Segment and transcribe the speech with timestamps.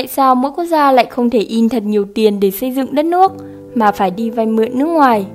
[0.00, 2.94] Tại sao mỗi quốc gia lại không thể in thật nhiều tiền để xây dựng
[2.94, 3.32] đất nước
[3.74, 5.26] mà phải đi vay mượn nước ngoài?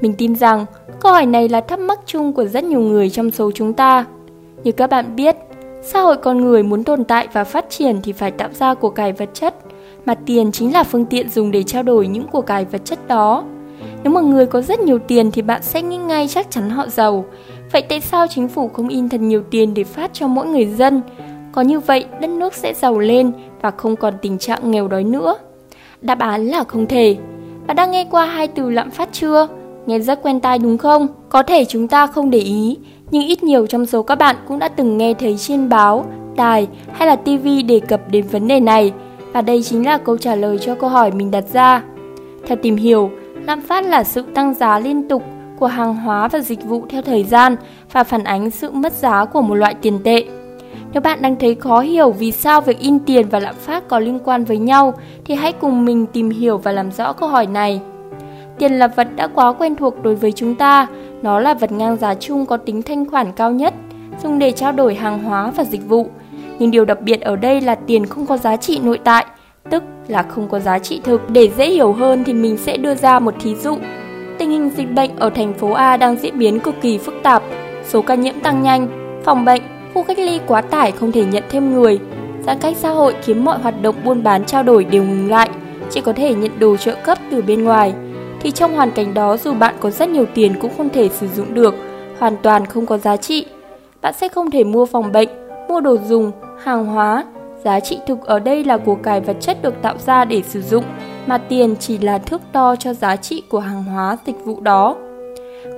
[0.00, 0.66] Mình tin rằng
[1.00, 4.04] câu hỏi này là thắc mắc chung của rất nhiều người trong số chúng ta.
[4.64, 5.36] Như các bạn biết,
[5.82, 8.90] xã hội con người muốn tồn tại và phát triển thì phải tạo ra của
[8.90, 9.54] cải vật chất,
[10.04, 13.08] mà tiền chính là phương tiện dùng để trao đổi những của cải vật chất
[13.08, 13.44] đó.
[14.04, 16.86] Nếu mà người có rất nhiều tiền thì bạn sẽ nghĩ ngay chắc chắn họ
[16.86, 17.24] giàu.
[17.72, 20.66] Vậy tại sao chính phủ không in thật nhiều tiền để phát cho mỗi người
[20.66, 21.02] dân?
[21.52, 25.04] Có như vậy, đất nước sẽ giàu lên và không còn tình trạng nghèo đói
[25.04, 25.34] nữa.
[26.00, 27.16] Đáp án là không thể.
[27.66, 29.48] Bạn đã nghe qua hai từ lạm phát chưa?
[29.86, 31.06] Nghe rất quen tai đúng không?
[31.28, 32.76] Có thể chúng ta không để ý,
[33.10, 36.04] nhưng ít nhiều trong số các bạn cũng đã từng nghe thấy trên báo,
[36.36, 38.92] đài hay là TV đề cập đến vấn đề này.
[39.32, 41.82] Và đây chính là câu trả lời cho câu hỏi mình đặt ra.
[42.46, 43.10] Theo tìm hiểu,
[43.46, 45.22] lạm phát là sự tăng giá liên tục
[45.58, 47.56] của hàng hóa và dịch vụ theo thời gian
[47.92, 50.24] và phản ánh sự mất giá của một loại tiền tệ.
[50.92, 53.98] Nếu bạn đang thấy khó hiểu vì sao việc in tiền và lạm phát có
[53.98, 57.46] liên quan với nhau thì hãy cùng mình tìm hiểu và làm rõ câu hỏi
[57.46, 57.80] này.
[58.58, 60.86] Tiền là vật đã quá quen thuộc đối với chúng ta,
[61.22, 63.74] nó là vật ngang giá chung có tính thanh khoản cao nhất,
[64.22, 66.06] dùng để trao đổi hàng hóa và dịch vụ.
[66.58, 69.26] Nhưng điều đặc biệt ở đây là tiền không có giá trị nội tại,
[69.70, 71.30] tức là không có giá trị thực.
[71.30, 73.76] Để dễ hiểu hơn thì mình sẽ đưa ra một thí dụ.
[74.38, 77.42] Tình hình dịch bệnh ở thành phố A đang diễn biến cực kỳ phức tạp,
[77.84, 78.88] số ca nhiễm tăng nhanh,
[79.24, 79.62] phòng bệnh,
[79.94, 82.00] khu cách ly quá tải không thể nhận thêm người,
[82.46, 85.50] giãn cách xã hội khiến mọi hoạt động buôn bán trao đổi đều ngừng lại,
[85.90, 87.94] chỉ có thể nhận đồ trợ cấp từ bên ngoài.
[88.40, 91.28] Thì trong hoàn cảnh đó dù bạn có rất nhiều tiền cũng không thể sử
[91.28, 91.74] dụng được,
[92.18, 93.46] hoàn toàn không có giá trị.
[94.02, 95.28] Bạn sẽ không thể mua phòng bệnh,
[95.68, 96.30] mua đồ dùng,
[96.64, 97.24] hàng hóa.
[97.64, 100.62] Giá trị thực ở đây là của cải vật chất được tạo ra để sử
[100.62, 100.84] dụng,
[101.26, 104.96] mà tiền chỉ là thước đo cho giá trị của hàng hóa dịch vụ đó.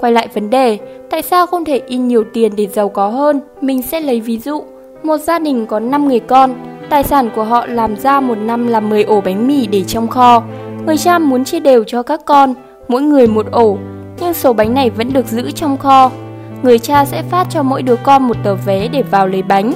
[0.00, 0.78] Quay lại vấn đề,
[1.10, 3.40] tại sao không thể in nhiều tiền để giàu có hơn?
[3.60, 4.64] Mình sẽ lấy ví dụ,
[5.02, 6.54] một gia đình có 5 người con,
[6.90, 10.08] tài sản của họ làm ra một năm là 10 ổ bánh mì để trong
[10.08, 10.42] kho.
[10.86, 12.54] Người cha muốn chia đều cho các con,
[12.88, 13.78] mỗi người một ổ,
[14.20, 16.10] nhưng số bánh này vẫn được giữ trong kho.
[16.62, 19.72] Người cha sẽ phát cho mỗi đứa con một tờ vé để vào lấy bánh.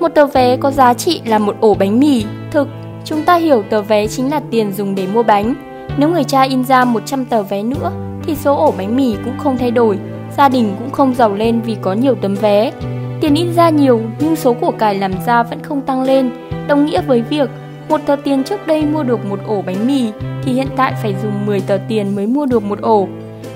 [0.00, 2.24] Một tờ vé có giá trị là một ổ bánh mì.
[2.50, 2.68] Thực,
[3.04, 5.54] chúng ta hiểu tờ vé chính là tiền dùng để mua bánh.
[5.98, 7.92] Nếu người cha in ra 100 tờ vé nữa
[8.22, 9.98] thì số ổ bánh mì cũng không thay đổi,
[10.36, 12.72] gia đình cũng không giàu lên vì có nhiều tấm vé.
[13.20, 16.30] Tiền in ra nhiều nhưng số của cải làm ra vẫn không tăng lên,
[16.68, 17.50] đồng nghĩa với việc
[17.88, 20.10] một tờ tiền trước đây mua được một ổ bánh mì
[20.44, 23.08] thì hiện tại phải dùng 10 tờ tiền mới mua được một ổ.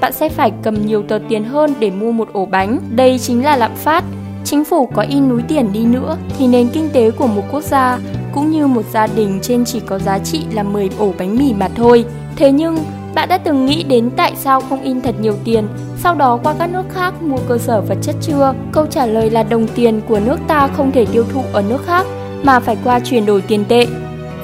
[0.00, 2.78] Bạn sẽ phải cầm nhiều tờ tiền hơn để mua một ổ bánh.
[2.90, 4.04] Đây chính là lạm phát.
[4.44, 7.64] Chính phủ có in núi tiền đi nữa thì nền kinh tế của một quốc
[7.64, 7.98] gia
[8.34, 11.54] cũng như một gia đình trên chỉ có giá trị là 10 ổ bánh mì
[11.54, 12.04] mà thôi.
[12.36, 12.76] Thế nhưng
[13.14, 16.54] bạn đã từng nghĩ đến tại sao không in thật nhiều tiền, sau đó qua
[16.58, 18.54] các nước khác mua cơ sở vật chất chưa?
[18.72, 21.86] Câu trả lời là đồng tiền của nước ta không thể tiêu thụ ở nước
[21.86, 22.06] khác
[22.42, 23.86] mà phải qua chuyển đổi tiền tệ.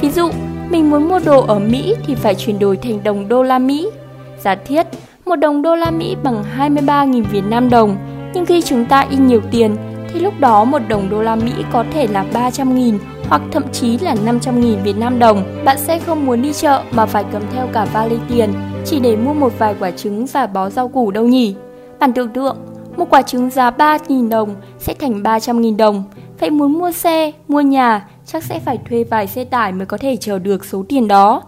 [0.00, 0.30] Ví dụ,
[0.70, 3.90] mình muốn mua đồ ở Mỹ thì phải chuyển đổi thành đồng đô la Mỹ.
[4.38, 4.86] Giả thiết,
[5.26, 7.96] một đồng đô la Mỹ bằng 23.000 Việt Nam đồng,
[8.34, 9.76] nhưng khi chúng ta in nhiều tiền
[10.12, 12.98] thì lúc đó một đồng đô la Mỹ có thể là 300.000
[13.32, 15.64] hoặc thậm chí là 500.000 Việt Nam đồng.
[15.64, 18.52] Bạn sẽ không muốn đi chợ mà phải cầm theo cả vali tiền
[18.84, 21.54] chỉ để mua một vài quả trứng và bó rau củ đâu nhỉ?
[21.98, 22.56] Bạn tưởng tượng,
[22.96, 26.04] một quả trứng giá 3.000 đồng sẽ thành 300.000 đồng.
[26.40, 29.96] Vậy muốn mua xe, mua nhà chắc sẽ phải thuê vài xe tải mới có
[29.96, 31.42] thể chờ được số tiền đó.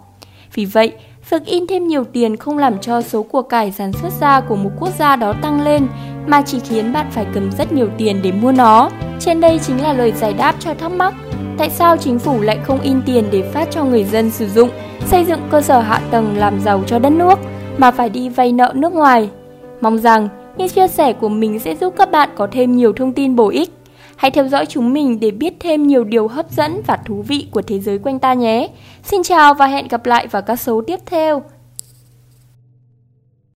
[0.54, 0.92] Vì vậy,
[1.30, 4.56] việc in thêm nhiều tiền không làm cho số của cải sản xuất ra của
[4.56, 5.86] một quốc gia đó tăng lên
[6.26, 8.90] mà chỉ khiến bạn phải cầm rất nhiều tiền để mua nó.
[9.20, 11.14] Trên đây chính là lời giải đáp cho thắc mắc
[11.58, 14.70] tại sao chính phủ lại không in tiền để phát cho người dân sử dụng,
[15.06, 17.38] xây dựng cơ sở hạ tầng làm giàu cho đất nước
[17.78, 19.30] mà phải đi vay nợ nước ngoài.
[19.80, 23.12] Mong rằng những chia sẻ của mình sẽ giúp các bạn có thêm nhiều thông
[23.12, 23.70] tin bổ ích.
[24.16, 27.46] Hãy theo dõi chúng mình để biết thêm nhiều điều hấp dẫn và thú vị
[27.50, 28.68] của thế giới quanh ta nhé.
[29.02, 31.42] Xin chào và hẹn gặp lại vào các số tiếp theo.